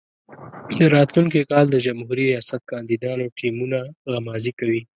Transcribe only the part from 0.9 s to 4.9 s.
راتلونکي کال د جمهوري ریاست کاندیدانو ټیمونه غمازي کوي.